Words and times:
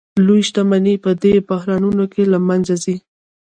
لویې 0.25 0.45
شتمنۍ 0.47 0.95
په 1.03 1.11
دې 1.21 1.33
بحرانونو 1.49 2.03
کې 2.13 2.23
له 2.31 2.39
منځه 2.47 2.75
ځي 2.83 2.95